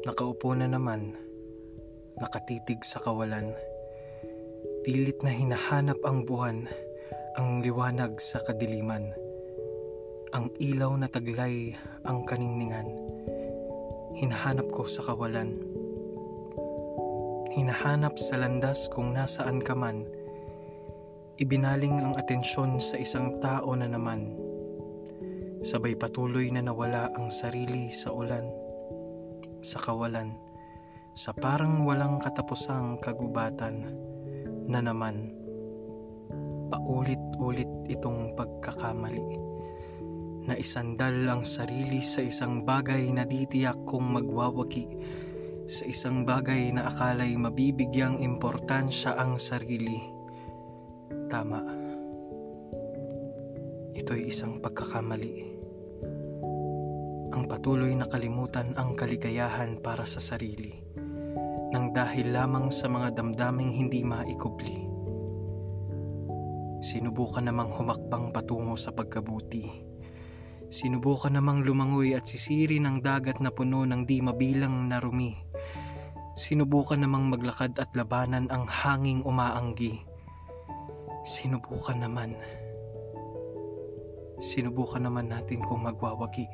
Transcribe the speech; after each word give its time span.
Nakaupo 0.00 0.56
na 0.56 0.64
naman, 0.64 1.12
nakatitig 2.16 2.80
sa 2.88 3.04
kawalan. 3.04 3.52
Pilit 4.80 5.20
na 5.20 5.28
hinahanap 5.28 6.00
ang 6.08 6.24
buwan, 6.24 6.64
ang 7.36 7.60
liwanag 7.60 8.16
sa 8.16 8.40
kadiliman. 8.40 9.12
Ang 10.32 10.48
ilaw 10.56 10.96
na 10.96 11.04
taglay 11.04 11.76
ang 12.08 12.24
kaningningan. 12.24 12.88
Hinahanap 14.16 14.72
ko 14.72 14.88
sa 14.88 15.04
kawalan. 15.04 15.60
Hinahanap 17.52 18.16
sa 18.16 18.40
landas 18.40 18.88
kung 18.88 19.12
nasaan 19.12 19.60
ka 19.60 19.76
man. 19.76 20.08
Ibinaling 21.36 22.00
ang 22.00 22.16
atensyon 22.16 22.80
sa 22.80 22.96
isang 22.96 23.36
tao 23.44 23.76
na 23.76 23.84
naman. 23.84 24.32
Sabay 25.60 25.92
patuloy 25.92 26.48
na 26.48 26.64
nawala 26.64 27.12
ang 27.12 27.28
sarili 27.28 27.92
sa 27.92 28.16
ulan, 28.16 28.48
sa 29.60 29.78
kawalan, 29.80 30.36
sa 31.14 31.32
parang 31.36 31.84
walang 31.84 32.20
katapusang 32.20 33.00
kagubatan 33.00 33.92
na 34.68 34.80
naman. 34.80 35.36
Paulit-ulit 36.70 37.68
itong 37.90 38.38
pagkakamali 38.38 39.50
na 40.46 40.54
isandal 40.56 41.28
ang 41.28 41.42
sarili 41.42 42.00
sa 42.00 42.24
isang 42.24 42.62
bagay 42.64 43.10
na 43.12 43.26
ditiyak 43.26 43.76
kong 43.84 44.22
magwawagi 44.22 44.86
sa 45.70 45.86
isang 45.86 46.26
bagay 46.26 46.74
na 46.74 46.90
akalay 46.90 47.30
mabibigyang 47.38 48.18
importansya 48.18 49.14
ang 49.14 49.38
sarili. 49.38 50.02
Tama. 51.30 51.62
Ito'y 53.94 54.34
isang 54.34 54.58
pagkakamali. 54.58 55.59
Patuloy 57.50 57.98
na 57.98 58.06
kalimutan 58.06 58.78
ang 58.78 58.94
kaligayahan 58.94 59.82
para 59.82 60.06
sa 60.06 60.22
sarili 60.22 60.86
nang 61.74 61.90
dahil 61.90 62.30
lamang 62.30 62.70
sa 62.70 62.86
mga 62.86 63.18
damdaming 63.18 63.74
hindi 63.74 64.06
maikubli. 64.06 64.86
Sinubukan 66.78 67.50
namang 67.50 67.74
humakbang 67.74 68.30
patungo 68.30 68.78
sa 68.78 68.94
pagkabuti. 68.94 69.66
Sinubukan 70.70 71.34
namang 71.34 71.66
lumangoy 71.66 72.14
at 72.14 72.30
sisiri 72.30 72.78
ng 72.78 73.02
dagat 73.02 73.42
na 73.42 73.50
puno 73.50 73.82
ng 73.82 74.06
di 74.06 74.22
mabilang 74.22 74.86
na 74.86 75.02
rumi 75.02 75.50
Sinubukan 76.40 77.02
namang 77.02 77.28
maglakad 77.28 77.76
at 77.76 77.92
labanan 77.92 78.48
ang 78.48 78.64
hanging 78.64 79.20
umaanggi. 79.28 80.00
Sinubukan 81.26 82.00
naman. 82.00 82.32
Sinubukan 84.40 85.04
naman 85.04 85.28
natin 85.28 85.60
kung 85.60 85.84
magwawagi. 85.84 86.48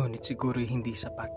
Ngunit 0.00 0.24
siguro 0.24 0.56
hindi 0.56 0.96
sapat. 0.96 1.28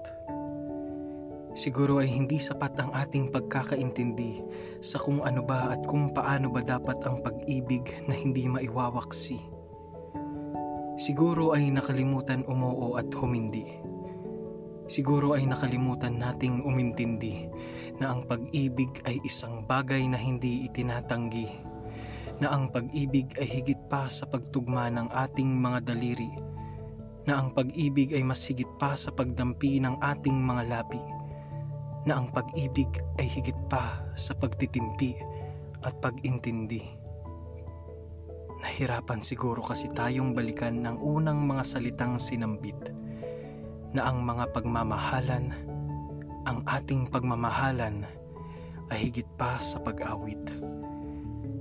Siguro 1.51 1.99
ay 1.99 2.07
hindi 2.07 2.39
sapat 2.39 2.79
ang 2.79 2.95
ating 2.95 3.27
pagkakaintindi 3.27 4.39
sa 4.79 5.03
kung 5.03 5.19
ano 5.19 5.43
ba 5.43 5.75
at 5.75 5.83
kung 5.83 6.15
paano 6.15 6.47
ba 6.47 6.63
dapat 6.63 6.95
ang 7.03 7.19
pag-ibig 7.19 7.91
na 8.07 8.15
hindi 8.15 8.47
maiwawaksi. 8.47 9.35
Siguro 10.95 11.51
ay 11.51 11.75
nakalimutan 11.75 12.47
umuo 12.47 12.95
at 12.95 13.11
humindi 13.11 13.67
Siguro 14.87 15.35
ay 15.35 15.43
nakalimutan 15.43 16.15
nating 16.15 16.63
umintindi 16.63 17.51
na 17.99 18.15
ang 18.15 18.23
pag-ibig 18.23 19.03
ay 19.03 19.19
isang 19.27 19.67
bagay 19.67 20.07
na 20.07 20.15
hindi 20.15 20.67
itinatanggi, 20.71 21.51
na 22.39 22.51
ang 22.51 22.71
pag-ibig 22.71 23.31
ay 23.39 23.59
higit 23.59 23.79
pa 23.91 24.07
sa 24.07 24.23
pagtugma 24.23 24.87
ng 24.87 25.11
ating 25.11 25.51
mga 25.59 25.91
daliri, 25.91 26.52
na 27.23 27.39
ang 27.39 27.55
pag-ibig 27.55 28.11
ay 28.11 28.23
mas 28.23 28.43
higit 28.43 28.67
pa 28.75 28.99
sa 28.99 29.07
pagdampi 29.11 29.79
ng 29.79 29.99
ating 30.03 30.35
mga 30.43 30.63
labi, 30.67 30.99
na 32.03 32.19
ang 32.19 32.27
pag-ibig 32.27 32.99
ay 33.15 33.27
higit 33.27 33.55
pa 33.71 34.03
sa 34.19 34.35
pagtitimpi 34.35 35.15
at 35.87 35.95
pag-intindi. 36.03 36.83
Nahirapan 38.63 39.23
siguro 39.23 39.63
kasi 39.63 39.91
tayong 39.91 40.31
balikan 40.35 40.83
ng 40.83 40.99
unang 40.99 41.43
mga 41.43 41.63
salitang 41.67 42.15
sinambit 42.19 42.79
na 43.91 44.07
ang 44.07 44.23
mga 44.23 44.51
pagmamahalan, 44.55 45.51
ang 46.43 46.59
ating 46.67 47.07
pagmamahalan 47.07 48.03
ay 48.91 48.97
higit 48.99 49.27
pa 49.39 49.59
sa 49.63 49.79
pag-awit. 49.79 50.39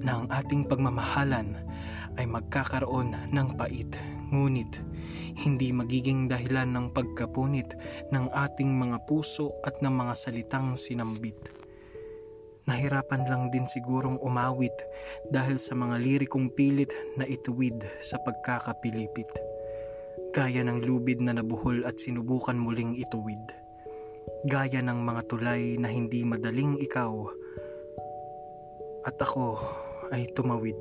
Na 0.02 0.22
ang 0.22 0.26
ating 0.26 0.66
pagmamahalan 0.66 1.54
ay 2.18 2.26
magkakaroon 2.26 3.14
ng 3.30 3.48
pait, 3.54 3.94
ngunit 4.32 4.72
hindi 5.38 5.70
magiging 5.70 6.26
dahilan 6.26 6.72
ng 6.72 6.86
pagkapunit 6.96 7.76
ng 8.10 8.26
ating 8.32 8.72
mga 8.72 9.04
puso 9.04 9.52
at 9.62 9.78
ng 9.84 9.92
mga 9.92 10.14
salitang 10.16 10.74
sinambit. 10.74 11.38
Nahirapan 12.66 13.26
lang 13.28 13.42
din 13.52 13.68
sigurong 13.68 14.16
umawit 14.22 14.74
dahil 15.28 15.60
sa 15.60 15.76
mga 15.76 16.00
lirikong 16.00 16.50
pilit 16.56 16.90
na 17.20 17.28
ituwid 17.28 17.84
sa 18.00 18.16
pagkakapilipit 18.22 19.52
Gaya 20.32 20.64
ng 20.64 20.88
lubid 20.88 21.20
na 21.20 21.36
nabuhol 21.36 21.84
at 21.84 22.00
sinubukan 22.00 22.56
muling 22.56 22.96
ituwid. 22.96 23.52
Gaya 24.48 24.80
ng 24.80 25.04
mga 25.04 25.28
tulay 25.28 25.76
na 25.76 25.92
hindi 25.92 26.24
madaling 26.24 26.80
ikaw. 26.80 27.28
At 29.04 29.20
ako 29.20 29.60
ay 30.08 30.24
tumawid. 30.32 30.80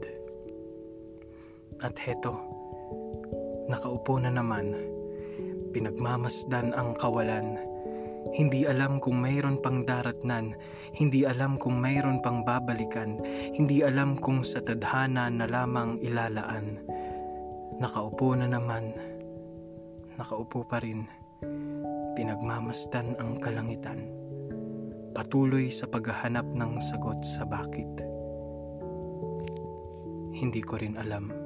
At 1.84 2.00
heto, 2.00 2.32
nakaupo 3.72 4.20
na 4.20 4.28
naman, 4.28 4.76
pinagmamasdan 5.72 6.76
ang 6.76 6.92
kawalan. 7.00 7.56
Hindi 8.36 8.70
alam 8.70 9.02
kung 9.02 9.18
mayroon 9.18 9.58
pang 9.64 9.82
daratnan, 9.82 10.54
hindi 10.94 11.26
alam 11.26 11.58
kung 11.58 11.82
mayroon 11.82 12.22
pang 12.22 12.46
babalikan, 12.46 13.18
hindi 13.58 13.82
alam 13.82 14.20
kung 14.20 14.46
sa 14.46 14.62
tadhana 14.62 15.32
na 15.32 15.50
lamang 15.50 15.98
ilalaan. 16.06 16.78
Nakaupo 17.82 18.38
na 18.38 18.46
naman, 18.46 18.94
nakaupo 20.22 20.62
pa 20.68 20.78
rin, 20.86 21.10
pinagmamasdan 22.14 23.18
ang 23.18 23.42
kalangitan, 23.42 24.06
patuloy 25.18 25.74
sa 25.74 25.90
paghahanap 25.90 26.46
ng 26.46 26.78
sagot 26.78 27.26
sa 27.26 27.42
bakit. 27.48 27.90
Hindi 30.32 30.62
ko 30.62 30.78
rin 30.78 30.94
alam. 31.02 31.41